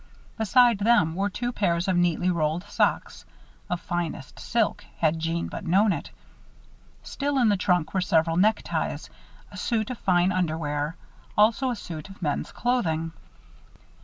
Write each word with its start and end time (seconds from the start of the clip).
Beside 0.35 0.79
them 0.79 1.13
were 1.13 1.29
two 1.29 1.51
pairs 1.51 1.87
of 1.87 1.95
neatly 1.95 2.31
rolled 2.31 2.63
socks 2.63 3.23
of 3.69 3.79
finest 3.79 4.39
silk, 4.39 4.83
had 4.97 5.19
Jeanne 5.19 5.47
but 5.47 5.63
known 5.63 5.93
it. 5.93 6.09
Still 7.03 7.37
in 7.37 7.49
the 7.49 7.55
trunk 7.55 7.93
were 7.93 8.01
several 8.01 8.35
neckties, 8.35 9.11
a 9.51 9.57
suit 9.57 9.91
of 9.91 9.99
fine 9.99 10.31
underwear, 10.31 10.95
also 11.37 11.69
a 11.69 11.75
suit 11.75 12.09
of 12.09 12.19
men's 12.19 12.51
clothing. 12.51 13.11